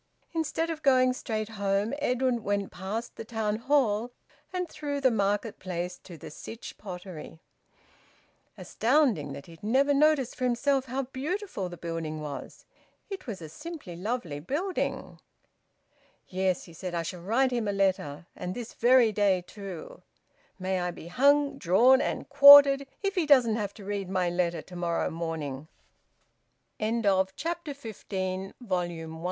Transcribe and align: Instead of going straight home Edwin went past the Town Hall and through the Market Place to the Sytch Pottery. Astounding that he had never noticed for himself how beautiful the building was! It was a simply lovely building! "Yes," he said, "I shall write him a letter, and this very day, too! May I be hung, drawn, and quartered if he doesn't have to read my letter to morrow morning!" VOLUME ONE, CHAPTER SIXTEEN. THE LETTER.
Instead 0.33 0.71
of 0.71 0.81
going 0.81 1.13
straight 1.13 1.49
home 1.49 1.93
Edwin 1.99 2.41
went 2.43 2.71
past 2.71 3.15
the 3.17 3.23
Town 3.23 3.57
Hall 3.57 4.09
and 4.51 4.67
through 4.67 4.99
the 4.99 5.11
Market 5.11 5.59
Place 5.59 5.99
to 5.99 6.17
the 6.17 6.31
Sytch 6.31 6.75
Pottery. 6.79 7.39
Astounding 8.57 9.33
that 9.33 9.45
he 9.45 9.51
had 9.51 9.63
never 9.63 9.93
noticed 9.93 10.35
for 10.35 10.43
himself 10.43 10.85
how 10.85 11.03
beautiful 11.03 11.69
the 11.69 11.77
building 11.77 12.19
was! 12.19 12.65
It 13.11 13.27
was 13.27 13.43
a 13.43 13.47
simply 13.49 13.95
lovely 13.95 14.39
building! 14.39 15.19
"Yes," 16.27 16.63
he 16.63 16.73
said, 16.73 16.95
"I 16.95 17.03
shall 17.03 17.21
write 17.21 17.51
him 17.51 17.67
a 17.67 17.71
letter, 17.71 18.25
and 18.35 18.55
this 18.55 18.73
very 18.73 19.11
day, 19.11 19.43
too! 19.45 20.01
May 20.57 20.79
I 20.81 20.89
be 20.89 21.09
hung, 21.09 21.59
drawn, 21.59 22.01
and 22.01 22.27
quartered 22.27 22.87
if 23.03 23.13
he 23.13 23.27
doesn't 23.27 23.55
have 23.57 23.75
to 23.75 23.85
read 23.85 24.09
my 24.09 24.31
letter 24.31 24.63
to 24.63 24.75
morrow 24.75 25.11
morning!" 25.11 25.67
VOLUME 26.79 27.03
ONE, 27.03 27.27
CHAPTER 27.35 27.75
SIXTEEN. 27.75 28.55
THE 28.59 28.75
LETTER. 28.75 29.07